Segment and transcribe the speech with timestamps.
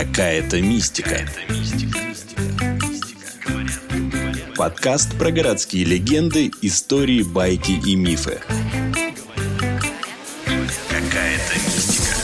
[0.00, 1.28] Какая-то мистика.
[4.56, 8.40] Подкаст про городские легенды, истории, байки и мифы.
[10.88, 12.14] Какая-то мистика.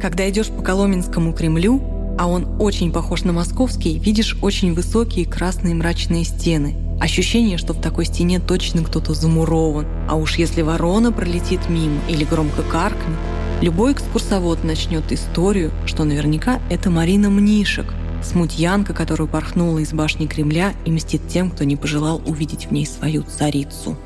[0.00, 1.82] Когда идешь по Коломенскому Кремлю,
[2.20, 6.87] а он очень похож на московский, видишь очень высокие красные мрачные стены.
[7.00, 9.86] Ощущение, что в такой стене точно кто-то замурован.
[10.08, 13.16] А уж если ворона пролетит мимо или громко каркнет,
[13.60, 17.86] любой экскурсовод начнет историю, что наверняка это Марина Мнишек,
[18.22, 22.86] смутьянка, которую порхнула из башни Кремля и мстит тем, кто не пожелал увидеть в ней
[22.86, 23.96] свою царицу.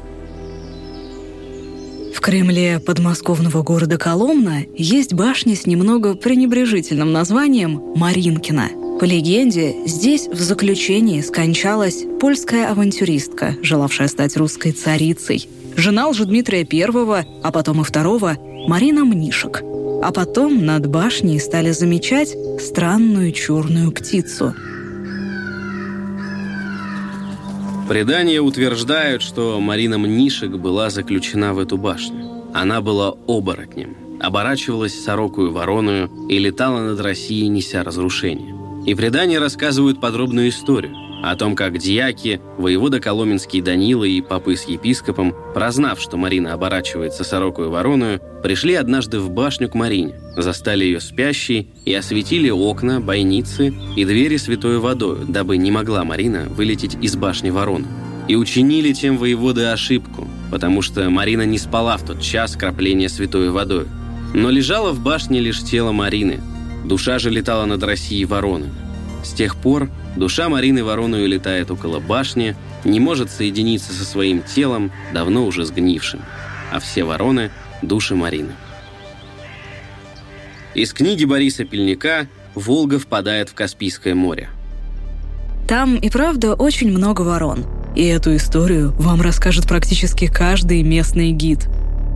[2.14, 8.81] В Кремле подмосковного города Коломна есть башня с немного пренебрежительным названием Маринкина.
[9.02, 15.48] По легенде, здесь в заключении скончалась польская авантюристка, желавшая стать русской царицей.
[15.74, 18.36] Жена Лжедмитрия I, а потом и второго,
[18.68, 19.60] Марина Мнишек.
[20.04, 24.54] А потом над башней стали замечать странную черную птицу–
[27.88, 32.44] Предания утверждают, что Марина Мнишек была заключена в эту башню.
[32.54, 38.61] Она была оборотнем, оборачивалась сорокую вороную и летала над Россией, неся разрушение.
[38.84, 44.64] И предания рассказывают подробную историю о том, как дьяки, воевода Коломенский Данила и попы с
[44.64, 51.00] епископом, прознав, что Марина оборачивается сорокую вороную, пришли однажды в башню к Марине, застали ее
[51.00, 57.14] спящей и осветили окна, бойницы и двери святой водою, дабы не могла Марина вылететь из
[57.14, 57.86] башни ворон.
[58.26, 63.50] И учинили тем воеводы ошибку, потому что Марина не спала в тот час крапления святой
[63.50, 63.86] водой.
[64.34, 66.40] Но лежала в башне лишь тело Марины,
[66.84, 68.70] душа же летала над Россией вороны.
[69.22, 74.90] С тех пор душа Марины Вороною летает около башни, не может соединиться со своим телом,
[75.14, 76.20] давно уже сгнившим.
[76.72, 77.50] А все вороны–
[77.82, 78.52] души Марины.
[80.74, 84.48] Из книги Бориса Пельника «Волга впадает в Каспийское море».
[85.68, 87.64] Там и правда очень много ворон.
[87.94, 91.68] И эту историю вам расскажет практически каждый местный гид.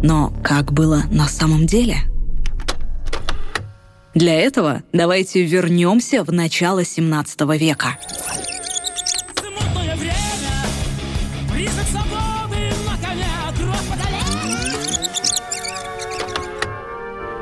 [0.02, 1.98] Но как было на самом деле–
[4.16, 7.98] для этого давайте вернемся в начало 17 века.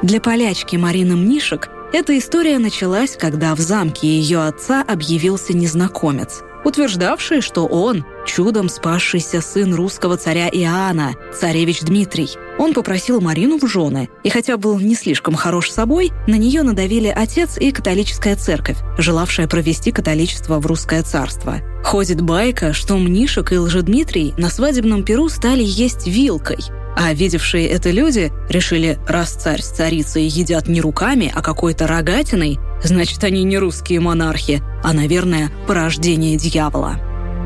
[0.03, 7.41] Для полячки Марины Мнишек эта история началась, когда в замке ее отца объявился незнакомец– утверждавший,
[7.41, 12.31] что он– чудом спасшийся сын русского царя Иоанна, царевич Дмитрий.
[12.59, 17.09] Он попросил Марину в жены, и хотя был не слишком хорош собой, на нее надавили
[17.09, 21.61] отец и католическая церковь, желавшая провести католичество в русское царство.
[21.83, 26.59] Ходит байка, что Мнишек и Лжедмитрий на свадебном перу стали есть вилкой–
[26.97, 32.59] а видевшие это люди решили, раз царь с царицей едят не руками, а какой-то рогатиной,
[32.83, 37.01] значит, они не русские монархи, а, наверное, порождение дьявола.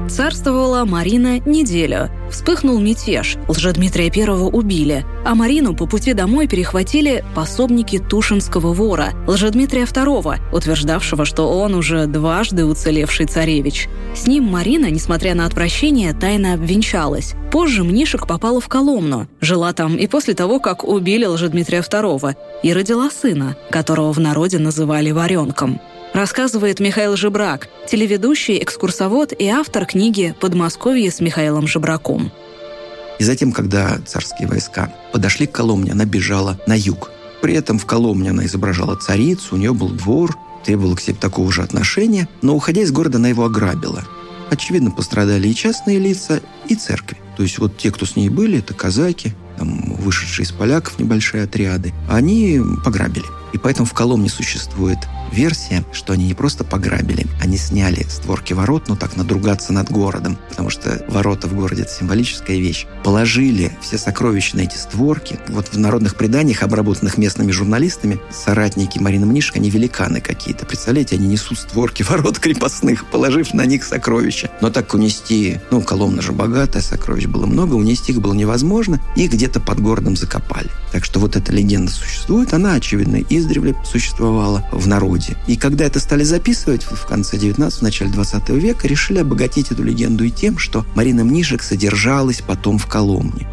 [0.09, 2.11] Царствовала Марина неделю.
[2.31, 9.85] Вспыхнул мятеж, Лжедмитрия I убили, а Марину по пути домой перехватили пособники Тушинского вора, Лжедмитрия
[9.85, 13.89] II, утверждавшего, что он уже дважды уцелевший царевич.
[14.15, 17.35] С ним Марина, несмотря на отвращение, тайно обвенчалась.
[17.53, 22.73] Позже Мнишек попала в Коломну, жила там и после того, как убили Лжедмитрия II, и
[22.73, 25.81] родила сына, которого в народе называли Варенком
[26.19, 32.33] рассказывает Михаил Жебрак, телеведущий, экскурсовод и автор книги «Подмосковье с Михаилом Жебраком».
[33.21, 37.13] И затем, когда царские войска подошли к Коломне, она бежала на юг.
[37.41, 41.53] При этом в Коломне она изображала царицу, у нее был двор, требовала к себе такого
[41.53, 44.03] же отношения, но, уходя из города, она его ограбила.
[44.51, 47.19] Очевидно, пострадали и частные лица, и церкви.
[47.37, 51.45] То есть вот те, кто с ней были, это казаки, там, вышедшие из поляков небольшие
[51.45, 53.27] отряды, они пограбили.
[53.53, 54.99] И поэтому в Коломне существует
[55.33, 60.39] версия, что они не просто пограбили, они сняли створки ворот, ну так, надругаться над городом,
[60.49, 62.87] потому что ворота в городе– это символическая вещь.
[63.05, 65.39] Положили все сокровища на эти створки.
[65.49, 70.67] Вот в народных преданиях, обработанных местными журналистами, соратники Марины Мнишек, они великаны какие-то.
[70.67, 74.51] Представляете, они несут створки ворот крепостных, положив на них сокровища.
[74.61, 79.27] Но так унести, ну, Коломна же богатая, сокровищ было много, унести их было невозможно, и
[79.27, 80.69] где-то под городом закопали.
[80.93, 85.37] Так что вот эта легенда существует, она, очевидно, издревле существовала в народе люди.
[85.47, 90.25] И когда это стали записывать в конце 19 начале 20 века, решили обогатить эту легенду
[90.25, 93.47] и тем, что Марина Мнишек содержалась потом в Коломне.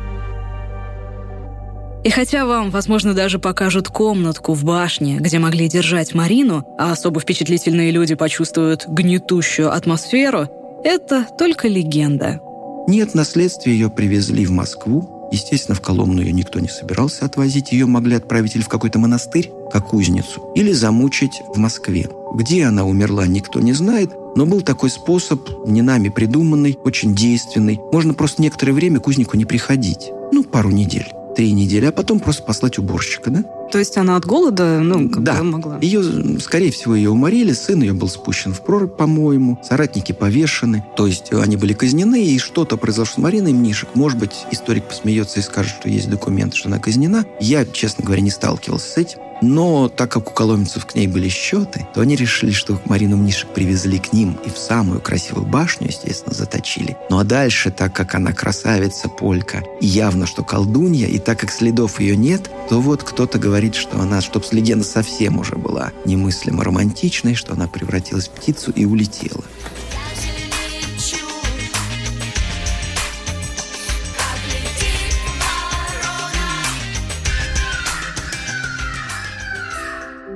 [2.04, 7.20] И хотя вам, возможно, даже покажут комнатку в башне, где могли держать Марину, а особо
[7.20, 10.48] впечатлительные люди почувствуют гнетущую атмосферу,
[10.84, 12.40] это только легенда.
[12.88, 17.74] Нет, наследствие ее привезли в Москву, Естественно, в Коломну ее никто не собирался отвозить.
[17.74, 22.10] Ее могли отправить или в какой-то монастырь, как кузницу, или замучить в Москве.
[22.34, 27.82] Где она умерла, никто не знает, но был такой способ, не нами придуманный, очень действенный.
[27.92, 30.10] Можно просто некоторое время кузнику не приходить.
[30.32, 33.44] Ну, пару недель три недели, а потом просто послать уборщика, да?
[33.72, 35.44] То есть она от голода, ну, как да.
[35.44, 35.80] могла?
[35.82, 41.08] Ее, скорее всего, ее уморили, сын ее был спущен в прорубь, по-моему, соратники повешены, то
[41.08, 43.90] есть они были казнены, и что-то произошло с Мариной Мнишек.
[43.96, 47.26] Может быть, историк посмеется и скажет, что есть документы, что она казнена.
[47.40, 49.20] Я, честно говоря, не сталкивался с этим.
[49.48, 53.50] Но так как у коломенцев к ней были счеты, то они решили, что Марину Мнишек
[53.50, 56.98] привезли к ним и в самую красивую башню, естественно, заточили.
[57.12, 61.52] Ну а дальше, так как она красавица, полька, и явно, что колдунья, и так как
[61.52, 66.64] следов ее нет, то вот кто-то говорит, что она, чтоб легенда совсем уже была немыслимо
[66.64, 69.44] романтичной, что она превратилась в птицу и улетела.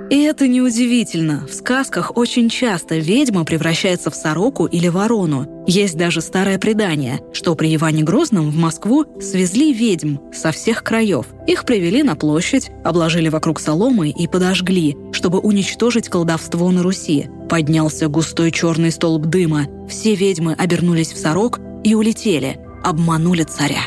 [0.10, 1.46] И это неудивительно.
[1.48, 5.64] В сказках очень часто ведьма превращается в сороку или ворону.
[5.68, 11.28] Есть даже старое предание, что при Иване Грозном в Москву свезли ведьм со всех краев.
[11.46, 17.28] Их привели на площадь, обложили вокруг соломой и подожгли, чтобы уничтожить колдовство на Руси.
[17.48, 19.68] Поднялся густой черный столб дыма.
[19.88, 22.60] Все ведьмы обернулись в сорок и улетели.
[22.84, 23.84] Обманули царя.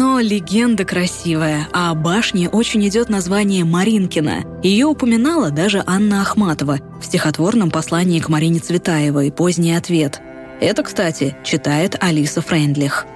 [0.00, 4.44] Но легенда красивая, а башне очень идет название Маринкина.
[4.62, 10.20] Ее упоминала даже Анна Ахматова в стихотворном послании к Марине Цветаевой «Поздний ответ».
[10.60, 13.06] Это, кстати, читает Алиса Френдлих.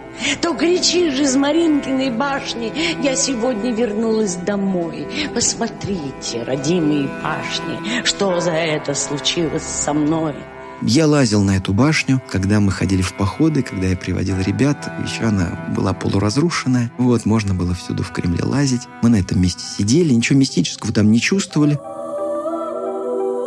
[0.40, 5.06] То кричишь из Маринкиной башни, я сегодня вернулась домой.
[5.32, 10.35] Посмотрите, родимые башни, что за это случилось со мной.
[10.84, 14.90] Я лазил на эту башню, когда мы ходили в походы, когда я приводил ребят.
[15.06, 16.90] Еще она была полуразрушенная.
[16.99, 18.82] Вот, можно было всюду в Кремле лазить.
[19.02, 21.79] Мы на этом месте сидели, ничего мистического там не чувствовали.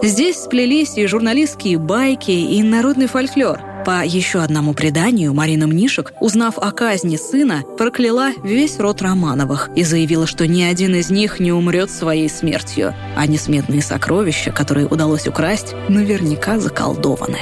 [0.01, 6.57] Здесь сплелись и журналистские байки, и народный фольклор– по еще одному преданию, Марина Мнишек, узнав
[6.57, 11.51] о казни сына, прокляла весь род Романовых и заявила, что ни один из них не
[11.51, 17.37] умрет своей смертью, а несметные сокровища, которые удалось украсть, наверняка заколдованы.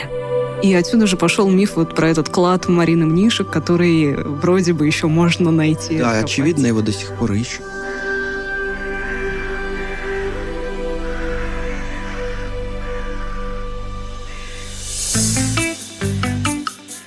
[0.62, 5.08] И отсюда же пошел миф вот про этот клад Марины Мнишек, который вроде бы еще
[5.08, 5.98] можно найти.
[5.98, 7.64] Да, очевидно, его до сих пор ищут.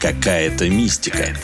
[0.07, 1.37] Какая-то мистика.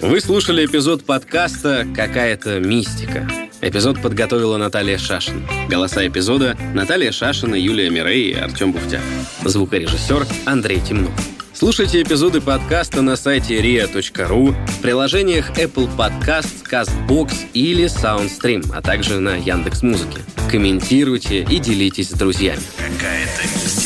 [0.00, 3.28] Вы слушали эпизод подкаста «Какая-то мистика».
[3.60, 5.46] Эпизод подготовила Наталья Шашин.
[5.68, 9.02] Голоса эпизода— Наталья Шашина, Юлия Мирей и Артем Буфтяк.
[9.44, 11.12] Звукорежиссер Андрей Темнов.
[11.52, 19.20] Слушайте эпизоды подкаста на сайте ria.ru, в приложениях Apple Podcast, CastBox или SoundStream, а также
[19.20, 20.20] на Яндекс.Музыке.
[20.50, 22.62] Комментируйте и делитесь с друзьями.
[22.78, 23.83] Какая-то мистика.